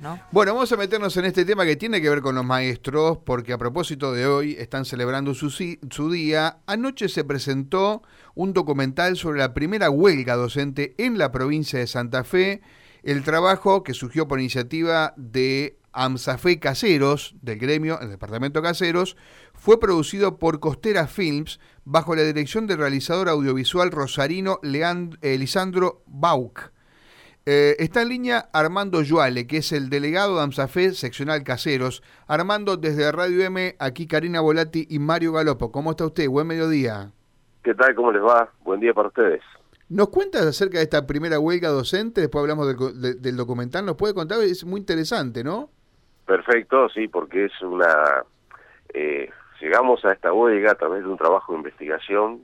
[0.00, 0.18] ¿no?
[0.32, 3.52] Bueno, vamos a meternos en este tema que tiene que ver con los maestros, porque
[3.52, 6.60] a propósito de hoy están celebrando su, día.
[6.64, 8.02] Anoche se presentó
[8.34, 12.62] un documental sobre la primera huelga docente en la provincia de Santa Fe,
[13.02, 19.14] el trabajo que surgió por iniciativa de AMSAFE Caseros, del gremio, el departamento Caseros,
[19.52, 26.02] fue producido por Costera Films bajo la dirección del realizador audiovisual rosarino Leand eh, Lisandro.
[27.46, 32.02] Eh, está en línea Armando Yuale, que es el delegado de AMSAFE seccional Caseros.
[32.26, 35.72] Armando, desde Radio M, aquí Karina Volati y Mario Galopo.
[35.72, 36.28] ¿Cómo está usted?
[36.28, 37.12] Buen mediodía.
[37.62, 37.94] ¿Qué tal?
[37.94, 38.50] ¿Cómo les va?
[38.62, 39.42] Buen día para ustedes.
[39.88, 42.20] ¿Nos cuentas acerca de esta primera huelga docente?
[42.20, 42.66] Después hablamos
[43.20, 43.84] del, documental.
[43.84, 44.40] ¿Nos puede contar?
[44.42, 45.70] Es muy interesante, ¿no?
[46.26, 48.24] Perfecto, sí, porque es una...
[48.94, 49.28] Eh,
[49.60, 52.42] llegamos a esta huelga a través de un trabajo de investigación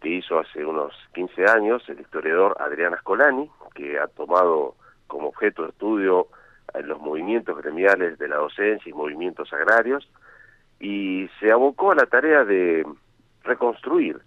[0.00, 4.74] que hizo hace unos 15 años el historiador Adrián Ascolani, que ha tomado
[5.06, 6.28] como objeto de estudio
[6.84, 10.08] los movimientos gremiales de la docencia y movimientos agrarios,
[10.78, 12.86] y se abocó a la tarea de
[13.42, 14.20] reconstruir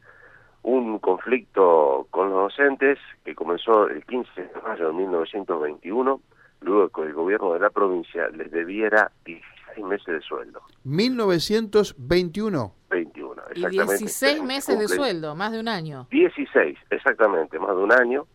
[0.63, 6.21] un conflicto con los docentes que comenzó el 15 de mayo de 1921,
[6.61, 10.61] luego que el gobierno de la provincia les debiera 16 meses de sueldo.
[10.83, 12.73] 1921.
[12.89, 13.12] 21, exactamente.
[13.55, 16.07] Y 16 meses de sueldo, más de un año.
[16.11, 18.27] 16, exactamente, más de un año,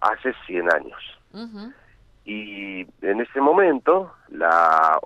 [0.00, 1.02] hace 100 años.
[2.24, 4.98] Y en ese momento, la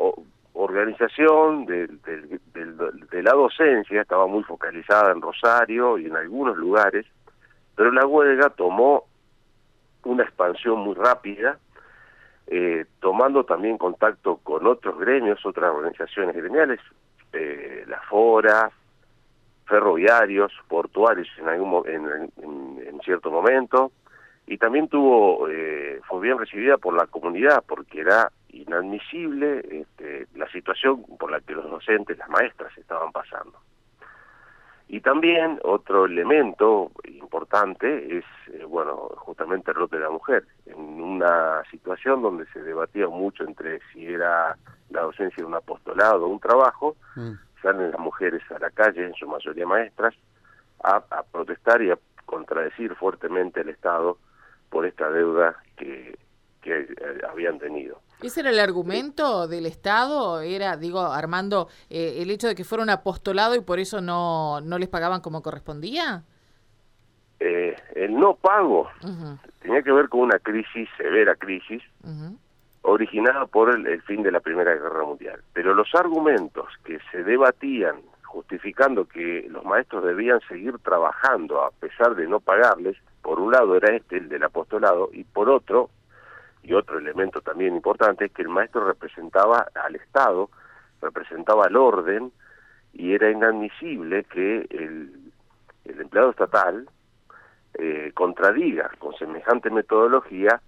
[0.53, 7.07] organización de, de, la docencia estaba muy focalizada en Rosario y en algunos lugares,
[7.77, 9.05] pero la huelga tomó
[10.05, 11.59] una expansión muy rápida,
[12.47, 16.81] eh, tomando también contacto con otros gremios, otras organizaciones gremiales,
[17.33, 17.60] eh,
[18.11, 18.71] la FORA,
[19.67, 23.93] ferroviarios, portuarios en, algún, en, cierto momento,
[24.47, 30.51] y también tuvo eh, fue bien recibida por la comunidad porque era inadmisible este, la
[30.51, 33.59] situación por la que los docentes, las maestras estaban pasando.
[34.89, 41.01] Y también otro elemento importante es, eh, bueno, justamente el rol de la mujer, en
[41.01, 44.57] una situación donde se debatía mucho entre si era
[44.91, 47.35] la docencia un apostolado o un trabajo, mm.
[47.63, 50.15] Salen las mujeres a la calle, en su mayoría maestras,
[50.83, 54.19] a, a protestar y a contradecir fuertemente al Estado
[54.71, 56.19] por esta deuda que,
[56.63, 58.01] que eh, habían tenido.
[58.23, 60.41] ¿Ese era el argumento del Estado?
[60.41, 64.61] Era, digo, Armando, eh, el hecho de que fuera un apostolado y por eso no,
[64.61, 66.23] no les pagaban como correspondía?
[67.41, 68.91] Eh, el no pago
[69.63, 71.83] tenía que ver con una crisis, severa crisis,
[72.83, 75.41] originada por el, fin de la Primera Guerra Mundial.
[75.53, 82.15] Pero los argumentos que se debatían justificando que los maestros debían seguir trabajando a pesar
[82.15, 85.91] de no pagarles, por un lado era este, el del apostolado, y por otro,
[86.63, 90.49] y otro elemento también importante es que el maestro representaba al Estado,
[91.03, 92.33] representaba al orden
[92.93, 95.33] y era inadmisible que el,
[95.85, 96.89] el empleado estatal
[97.75, 100.61] eh, contradiga con semejante metodología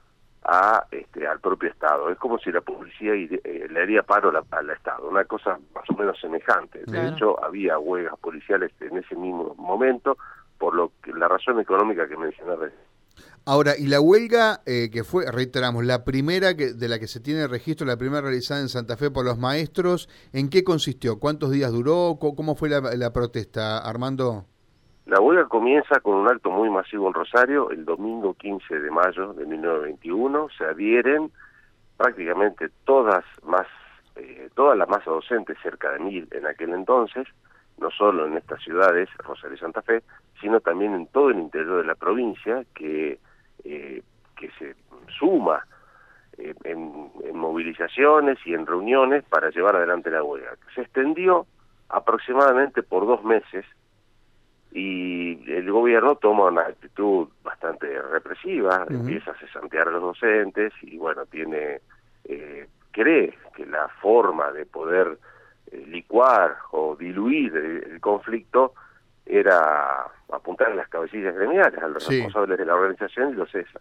[0.45, 2.11] a este al propio Estado.
[2.11, 5.95] Es como si la policía eh, le haría paro al Estado, una cosa más o
[5.95, 6.83] menos semejante.
[6.87, 10.17] De hecho, había huelgas policiales en ese mismo momento,
[10.59, 12.93] por lo que la razón económica que mencioné recién.
[13.45, 17.19] Ahora, y la huelga eh, que fue, reiteramos, la primera que, de la que se
[17.19, 21.19] tiene registro, la primera realizada en Santa Fe por los maestros, ¿en qué consistió?
[21.19, 22.19] ¿Cuántos días duró?
[22.21, 24.47] ¿Cómo, fue la, protesta, Armando?
[25.07, 29.33] La huelga comienza con un acto muy masivo en Rosario el domingo 15 de mayo
[29.33, 30.49] de 1921.
[30.57, 31.31] Se adhieren
[31.97, 33.67] prácticamente todas más
[34.17, 37.27] eh, toda la masa docente, cerca de mil en aquel entonces,
[37.79, 40.03] no solo en estas ciudades, Rosario y Santa Fe,
[40.41, 43.19] sino también en todo el interior de la provincia, que,
[43.65, 44.03] eh,
[44.37, 44.77] que se
[45.19, 45.65] suma
[46.37, 50.57] eh, en, movilizaciones y en reuniones para llevar adelante la huelga.
[50.75, 51.47] Se extendió
[51.89, 53.65] aproximadamente por dos meses
[54.75, 60.97] y el gobierno toma una actitud bastante represiva, empieza a cesantear a los docentes y
[60.97, 61.81] bueno, tiene
[62.25, 65.19] eh, cree que la forma de poder
[65.71, 68.75] eh, licuar o diluir el, conflicto
[69.27, 73.81] era apuntar en las cabecillas gremiales, a los responsables de la organización y los cesa.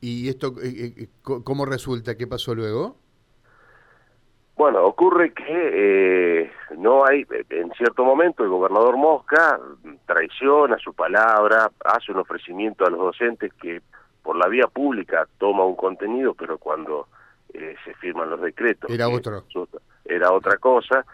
[0.00, 2.16] ¿Y esto eh, eh, cómo resulta?
[2.16, 2.96] ¿Qué pasó luego?
[4.62, 9.58] Bueno, ocurre que no hay, en cierto momento el gobernador Mosca
[10.06, 13.82] traiciona su palabra, hace un ofrecimiento a los docentes que
[14.22, 17.08] por la vía pública toma un contenido, pero cuando
[17.52, 18.88] se firman los decretos...
[18.88, 19.44] Era otro
[20.04, 21.04] era otra cosa,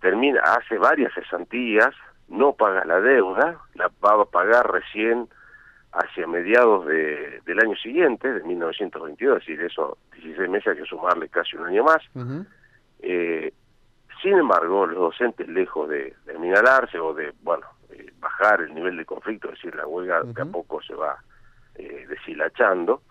[0.00, 1.94] termina, hace varias cesantías,
[2.26, 5.28] no paga la deuda, la va a pagar recién
[5.92, 10.86] hacia mediados de, del año siguiente, de 1922, es decir, eso, 16 meses hay que
[10.86, 12.02] sumarle casi un año más.
[13.04, 13.52] Eh,
[14.22, 18.96] sin embargo, los docentes, lejos de, de minalarse o de, bueno, eh, bajar el nivel
[18.96, 21.18] de conflicto, es decir, la huelga de a poco se va
[21.74, 23.02] eh, deshilachando,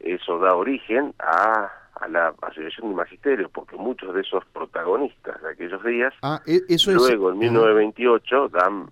[0.00, 5.50] eso da origen a, a la asociación de magisterio, porque muchos de esos protagonistas de
[5.50, 8.90] aquellos días, ah, e, eso luego en 1928 dan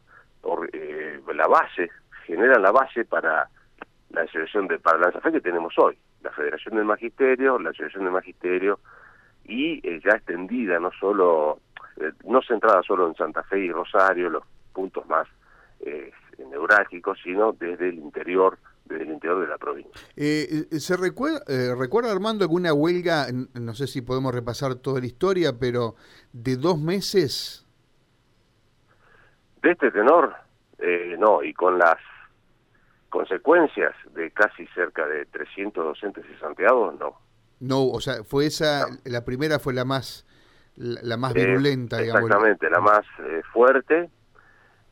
[0.72, 1.90] eh, la base,
[2.26, 3.48] generan la base para
[4.10, 8.12] la asociación de para la que tenemos hoy, la Federación del Magisterio, la Asociación del
[8.12, 8.78] Magisterio,
[9.48, 11.60] y eh, ya extendida, no solo,
[11.96, 15.26] eh, no centrada solo en Santa Fe y Rosario, los puntos más
[15.80, 16.10] eh,
[16.50, 20.00] neurálgicos, sino desde el interior desde el interior de la provincia.
[20.14, 21.40] ¿Se recuerda,
[21.76, 25.96] recuerda, Armando, alguna huelga, no sé si podemos repasar toda la historia, pero
[26.32, 27.66] de dos meses?
[29.60, 30.36] De este tenor,
[31.18, 31.96] no, y con las
[33.08, 37.25] consecuencias de casi cerca de 300 docentes y santiago, no.
[37.60, 40.26] No, o sea, fue esa, la primera fue la más,
[40.76, 42.22] la, más virulenta, digamos.
[42.22, 44.10] Exactamente, la más eh, fuerte,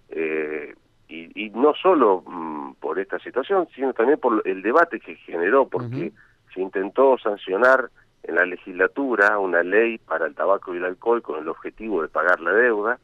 [0.08, 0.74] eh,
[1.08, 5.68] y, y, no solo mm, por esta situación, sino también por el debate que generó,
[5.68, 6.12] porque
[6.54, 7.90] se intentó sancionar
[8.22, 12.08] en la legislatura una ley para el tabaco y el alcohol con el objetivo de
[12.08, 12.98] pagar la deuda.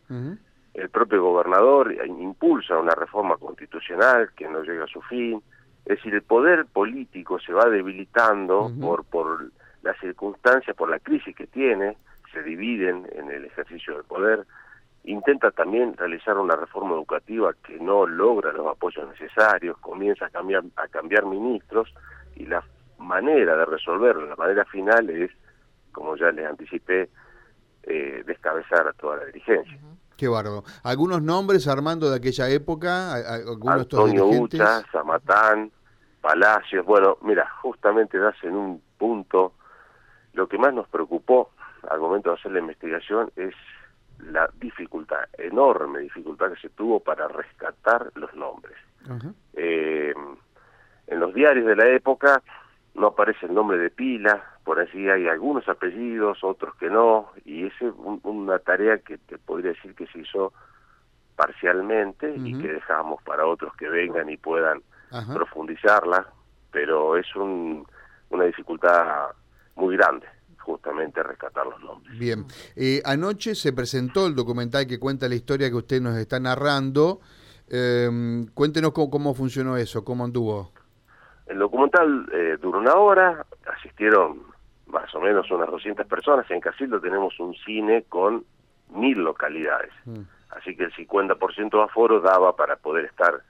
[0.73, 5.43] El propio gobernador impulsa una reforma constitucional que no llega a su fin
[5.91, 9.51] es decir, el poder político se va debilitando por, por
[9.83, 11.97] las circunstancias, por la crisis que tiene,
[12.33, 14.47] se dividen en el ejercicio del poder,
[15.03, 20.63] intenta también realizar una reforma educativa que no logra los apoyos necesarios, comienza a cambiar,
[20.77, 21.93] a cambiar ministros
[22.37, 22.63] y la
[22.99, 25.33] manera de resolverlo, la manera final es,
[25.91, 27.09] como ya les anticipé,
[27.83, 29.77] eh, descabezar a toda la dirigencia.
[30.17, 30.63] Qué bárbaro.
[30.85, 33.15] ¿Algunos nombres, Armando, de aquella época?
[33.15, 35.73] ¿Algunos Antonio Ucha, Zamatán,
[36.21, 36.85] Palacios.
[36.85, 39.55] Bueno, mira, justamente das en un punto.
[40.33, 41.51] Lo que más nos preocupó
[41.89, 43.55] al momento de hacer la investigación es
[44.19, 48.77] la dificultad, enorme dificultad que se tuvo para rescatar los nombres.
[49.55, 50.15] Eh,
[51.07, 52.43] en los diarios de la época
[52.95, 57.67] no aparece el nombre de pila, por así hay algunos apellidos, otros que no, y
[57.67, 57.73] es
[58.23, 60.53] una tarea que te podría decir que se hizo
[61.35, 64.83] parcialmente y que dejamos para otros que vengan y puedan
[65.33, 66.27] profundizarla,
[66.71, 67.87] pero es un,
[68.31, 69.29] una dificultad
[69.77, 70.27] muy grande
[70.59, 72.19] justamente rescatar los nombres.
[72.19, 72.45] Bien,
[72.77, 77.21] eh, anoche se presentó el documental que cuenta la historia que usted nos está narrando.
[77.69, 80.73] Eh, cuéntenos cómo, cómo funcionó eso, cómo anduvo.
[81.47, 83.45] El documental eh, duró una hora,
[83.77, 84.43] asistieron
[84.87, 86.49] más o menos unas 200 personas.
[86.51, 88.45] En Casildo tenemos un cine con
[88.91, 90.21] mil localidades, mm.
[90.51, 93.43] así que el 50% de aforo daba para poder estar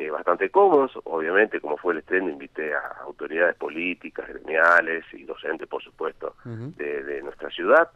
[0.00, 0.92] eh, bastante cómodos.
[1.04, 7.20] Obviamente, como fue el estreno, invité a autoridades políticas, gremiales y docentes, por supuesto, de,
[7.22, 7.90] nuestra ciudad.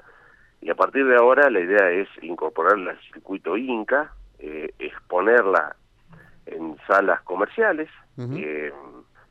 [0.61, 5.77] Y a partir de ahora la idea es incorporarla al circuito Inca, eh, exponerla
[6.45, 7.89] en salas comerciales,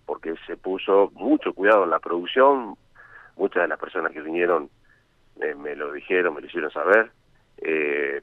[0.07, 2.75] porque se puso mucho cuidado en la producción,
[3.35, 4.71] muchas de las personas que vinieron
[5.41, 7.11] eh, me lo dijeron, me lo hicieron saber,
[7.57, 8.21] eh,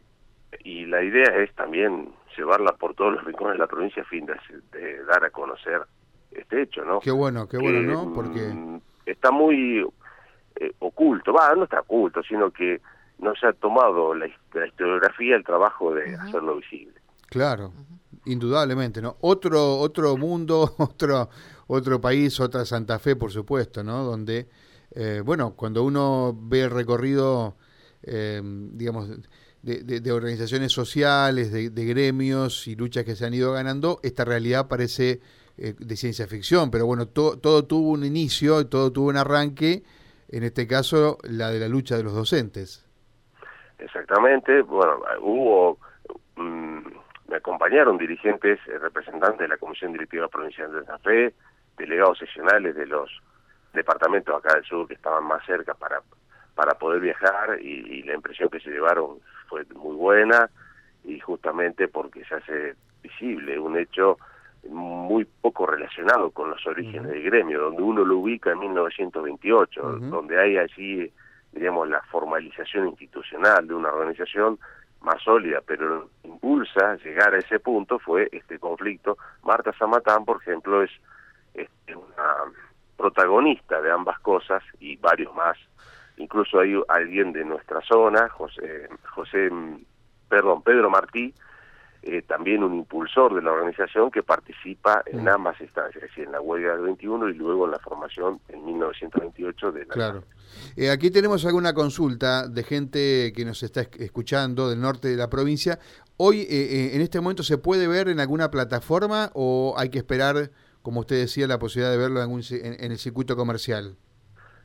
[0.65, 4.27] y la idea es también llevarla por todos los rincones de la provincia a fin
[4.27, 5.83] de, dar a conocer
[6.31, 7.01] este hecho, ¿no?
[7.01, 8.13] Qué bueno, qué bueno, ¿no?
[8.13, 9.85] Porque mm, está muy
[10.57, 12.81] eh, oculto, va, no está oculto, sino que
[13.19, 16.95] no se ha tomado la, historiografía el trabajo de hacerlo visible.
[17.27, 17.73] Claro,
[18.25, 19.17] indudablemente, ¿no?
[19.21, 21.29] Otro otro mundo, otro
[21.67, 24.03] otro país, otra Santa Fe, por supuesto, ¿no?
[24.03, 24.49] Donde,
[24.91, 27.57] eh, bueno, cuando uno ve el recorrido,
[28.03, 29.09] eh, digamos,
[29.63, 35.21] de, organizaciones sociales, de, gremios y luchas que se han ido ganando, esta realidad parece
[35.59, 39.83] eh, de ciencia ficción, pero bueno, todo tuvo un inicio, todo tuvo un arranque,
[40.29, 42.87] en este caso la de la lucha de los docentes.
[43.79, 45.79] Exactamente, bueno, hubo...
[46.37, 47.01] Mm,
[47.31, 51.33] me acompañaron dirigentes, representantes de la Comisión Directiva Provincial de Santa Fe,
[51.79, 53.09] delegados seccionales de los
[53.73, 56.03] departamentos acá del sur que estaban más cerca para,
[56.57, 60.49] para poder viajar y, la impresión que se llevaron fue muy buena
[61.05, 64.17] y justamente porque se hace visible un hecho
[64.69, 70.41] muy poco relacionado con los orígenes del gremio, donde uno lo ubica en 1928, donde
[70.41, 71.13] hay allí,
[71.53, 74.59] digamos, la formalización institucional de una organización
[75.03, 79.17] más sólida, pero impulsa llegar a ese punto fue este conflicto.
[79.43, 80.91] Marta Zamatán, por ejemplo, es
[81.55, 82.53] es una
[82.97, 85.57] protagonista de ambas cosas y varios más.
[86.21, 89.51] Incluso hay alguien de nuestra zona, José, José
[90.29, 91.35] perdón, Pedro Martí,
[92.03, 95.29] eh, también un impulsor de la organización que participa en mm.
[95.29, 98.65] ambas instancias, es decir, en la huelga del 21 y luego en la formación en
[98.65, 100.25] 1928 de la Claro.
[100.77, 105.31] Eh, aquí tenemos alguna consulta de gente que nos está escuchando del norte de la
[105.31, 105.79] provincia.
[106.19, 110.51] Hoy, eh, en este momento, ¿se puede ver en alguna plataforma o hay que esperar,
[110.83, 113.97] como usted decía, la posibilidad de verlo en, en el circuito comercial?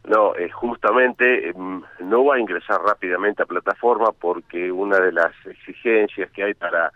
[0.08, 5.34] No, eh, justamente em, no va a ingresar rápidamente a plataforma porque una de las
[5.46, 6.92] exigencias que hay para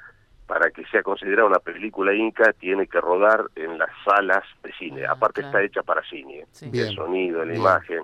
[0.50, 5.06] para que sea considerada una película inca tiene que rodar en las salas de cine.
[5.06, 8.02] Ah, Aparte está hecha para cine, el sonido, la imagen,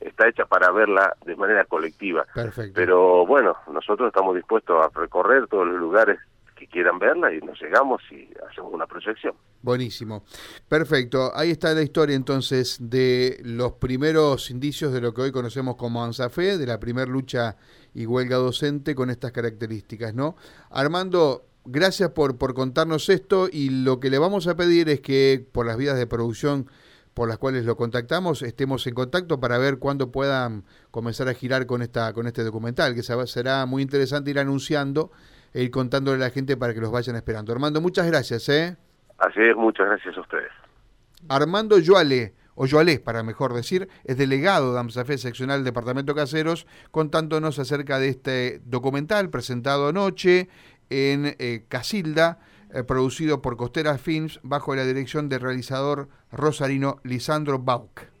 [0.00, 2.26] está hecha para verla de manera colectiva.
[2.34, 2.74] Perfecto.
[2.74, 6.18] Pero bueno, nosotros estamos dispuestos a recorrer todos los lugares
[6.56, 9.34] que quieran verla y nos llegamos y hacemos una proyección.
[9.62, 10.24] Buenísimo.
[10.68, 11.30] Perfecto.
[11.34, 16.02] Ahí está la historia entonces de los primeros indicios de lo que hoy conocemos como
[16.02, 17.56] ANSAFE, de la primera lucha
[17.94, 20.36] y huelga docente con estas características, ¿no?
[20.70, 25.44] Armando, gracias por, por contarnos esto y lo que le vamos a pedir es que
[25.52, 26.70] por las vías de producción
[27.12, 31.64] por las cuales lo contactamos, estemos en contacto para ver cuándo puedan comenzar a girar
[31.64, 35.10] con esta con este documental, que será muy interesante ir anunciando
[35.52, 37.52] e ir contándole a la gente para que los vayan esperando.
[37.52, 38.48] Armando, muchas gracias.
[38.48, 38.76] ¿eh?
[39.18, 40.52] Así es, muchas gracias a ustedes.
[41.28, 47.58] Armando Yoale, o Yoalé para mejor decir, es delegado de AMSAFE seccional Departamento Caseros, contándonos
[47.58, 50.48] acerca de este documental presentado anoche
[50.90, 52.38] en eh, Casilda,
[52.72, 58.15] eh, producido por Costera Films bajo la dirección del realizador rosarino Lisandro Bauck.